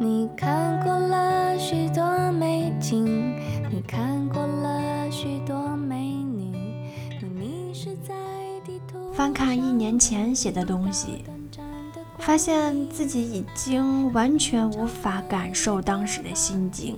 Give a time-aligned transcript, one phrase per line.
[0.00, 3.34] 你看过了许多美景，
[3.68, 6.52] 你看过了许多美女，
[7.20, 8.14] 你迷失在
[8.64, 9.12] 地图。
[9.12, 11.24] 翻看一年前写的东西，
[12.16, 16.96] 发现自己已经完全无法感受当时的心境，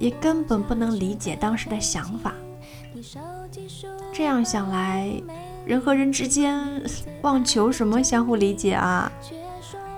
[0.00, 2.34] 也根本不能理解当时的想法。
[4.12, 5.08] 这样想来，
[5.64, 6.82] 人和人之间
[7.22, 9.12] 妄求什么相互理解啊？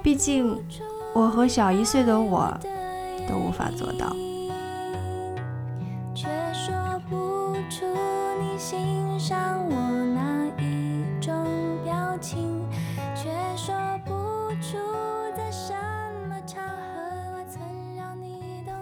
[0.03, 0.55] 毕竟。
[1.15, 2.57] 我和小一岁的我
[3.29, 4.15] 都无法做到。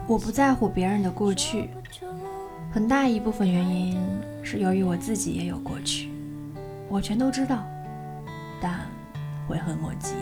[0.09, 1.69] 我不在乎别人的过去，
[2.71, 4.01] 很大一部分原因
[4.41, 6.13] 是由于我自己也有过去，
[6.89, 7.65] 我全都知道，
[8.61, 8.83] 但
[9.49, 10.15] 悔恨莫及。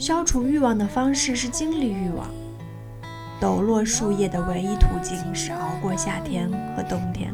[0.00, 2.26] 消除欲望的方式是经历欲望。
[3.38, 7.30] 抖落树叶的唯一途径是熬过夏天和冬天。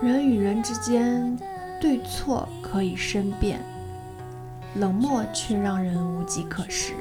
[0.00, 1.36] 人与人之间，
[1.80, 3.60] 对错可以申辩，
[4.76, 6.94] 冷漠却让人无计可施。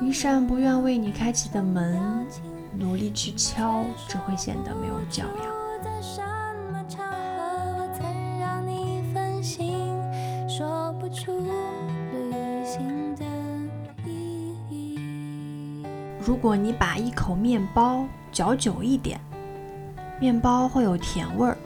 [0.00, 2.26] 一扇不愿为你开启的门。
[2.74, 5.52] 努力去敲，只会显得没有教养。
[16.24, 19.20] 如果你把一口面包嚼久一点，
[20.20, 21.56] 面包会有甜味儿；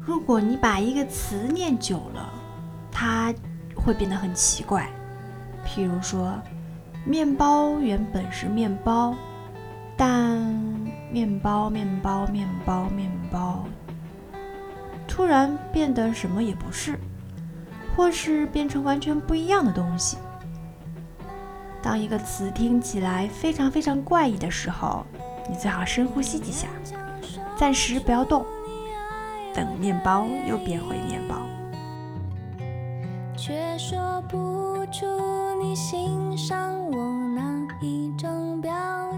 [0.00, 2.32] 如果你把一个词念久了，
[2.90, 3.32] 它
[3.76, 4.88] 会变得很奇怪。
[5.66, 6.34] 譬如说，
[7.04, 9.14] 面包原本是面包。
[9.96, 10.36] 但
[11.10, 13.64] 面包，面包，面包，面包，
[15.06, 16.98] 突然变得什么也不是，
[17.96, 20.18] 或是变成完全不一样的东西。
[21.80, 25.04] 当一个词听起来非常非常怪异的时候，
[25.48, 26.68] 你最好深呼吸几下，
[27.56, 28.44] 暂时不要动，
[29.54, 31.36] 等面包又变回面包。
[33.36, 35.04] 却说不出
[35.62, 37.13] 你欣赏我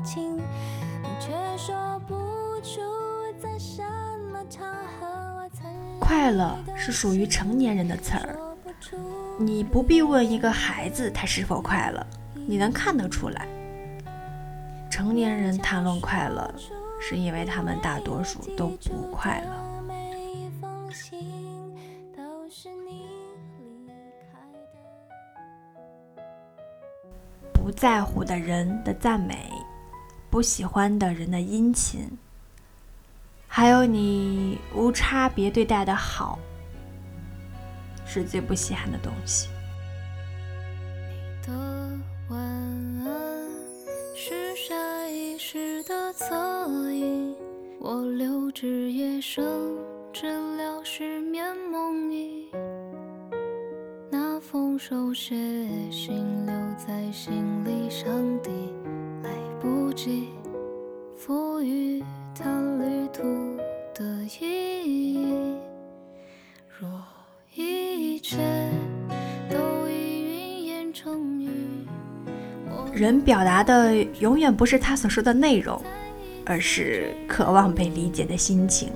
[0.06, 0.40] 表情。
[5.98, 8.38] 快乐是属于成年人的词儿，
[9.38, 12.06] 你不必问一个孩子他是否快乐，
[12.46, 13.48] 你能看得出来。
[14.88, 16.48] 成年人谈论快乐，
[17.00, 19.66] 是因为他们大多数都不快乐。
[27.52, 29.50] 不在乎的人的赞美。
[30.36, 32.06] 不喜欢的人的殷勤，
[33.48, 36.38] 还有你无差别对待的好，
[38.04, 39.48] 是最不稀罕的东西。
[41.08, 41.54] 你的
[42.28, 43.48] 晚安
[44.14, 46.34] 是下意识的侧
[46.92, 47.34] 影，
[47.80, 49.42] 我留至夜深，
[50.12, 50.26] 治
[50.58, 52.44] 疗失眠梦呓。
[54.10, 55.34] 那封手写
[55.90, 56.14] 信
[56.44, 58.50] 留在行李箱底。
[59.96, 60.28] 不及
[61.16, 62.04] 赋予
[62.38, 62.44] 它
[62.78, 63.22] 旅途
[63.94, 64.04] 的
[64.38, 65.56] 意义。
[66.78, 67.02] 若
[67.54, 68.36] 一切
[69.48, 71.48] 都已云烟成雨，
[72.92, 75.80] 人表达的永远不是他所说的内容，
[76.44, 78.92] 而是渴望被理解的心情。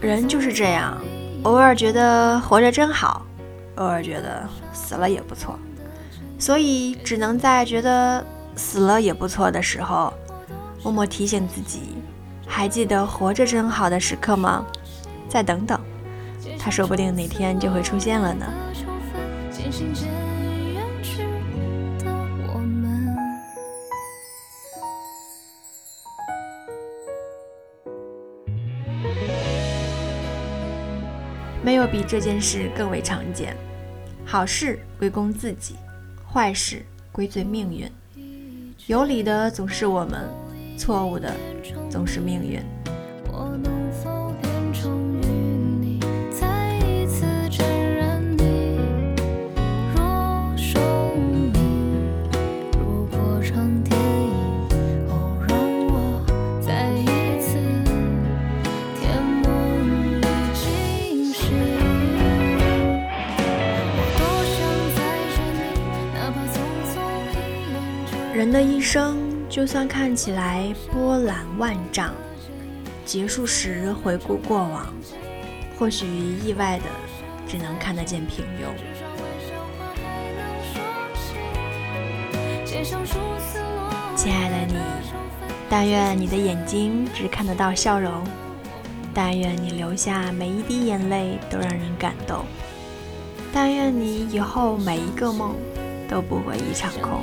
[0.00, 0.96] 人就是这样，
[1.42, 3.26] 偶尔觉得活着真好，
[3.76, 5.58] 偶尔觉得死了也不错，
[6.38, 8.24] 所以只能在觉得
[8.54, 10.12] 死了也不错的时候，
[10.84, 11.96] 默默提醒自己：
[12.46, 14.64] 还记得活着真好的时刻吗？
[15.28, 15.78] 再等等，
[16.58, 18.46] 他说不定哪天就会出现了呢。
[31.78, 33.56] 有比这件事更为常见。
[34.24, 35.76] 好事归功自己，
[36.30, 37.90] 坏事归罪命运。
[38.86, 40.28] 有理的总是我们，
[40.76, 41.32] 错误的
[41.88, 42.60] 总是命运。
[68.38, 69.18] 人的一生，
[69.48, 72.14] 就算看起来波澜万丈，
[73.04, 74.94] 结束时回顾过往，
[75.76, 76.84] 或许意外的
[77.48, 78.70] 只能看得见平庸。
[84.14, 84.74] 亲爱的你，
[85.68, 88.22] 但愿你的眼睛只看得到笑容，
[89.12, 92.44] 但愿你流下每一滴眼泪都让人感动，
[93.52, 95.56] 但愿你以后每一个梦
[96.08, 97.22] 都不会一场空。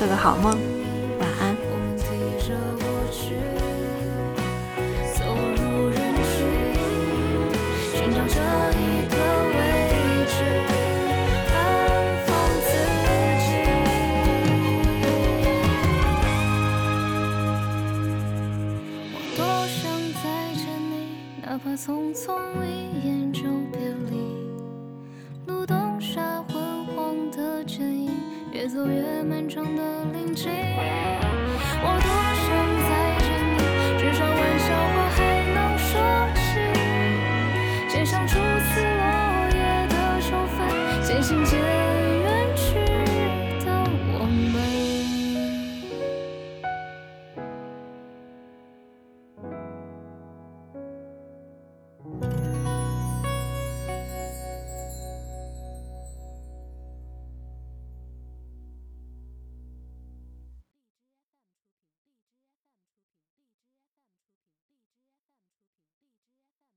[0.00, 0.58] 做个好梦，
[1.18, 1.54] 晚安。
[21.42, 23.19] 哪怕匆匆一眼。
[28.86, 29.82] 越漫长的
[30.12, 30.50] 林径，
[31.82, 32.08] 我多
[32.44, 32.48] 想
[32.88, 32.90] 再
[33.20, 33.58] 见你，
[33.98, 35.18] 至少玩笑话还
[35.54, 35.90] 能说
[36.34, 36.40] 起。
[37.88, 39.02] 街上初次落
[39.54, 40.58] 叶的秋分，
[41.02, 41.69] 渐行渐。